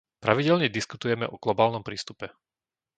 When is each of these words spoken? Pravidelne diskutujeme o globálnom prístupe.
Pravidelne 0.25 0.65
diskutujeme 0.77 1.25
o 1.33 1.37
globálnom 1.43 1.83
prístupe. 1.89 2.27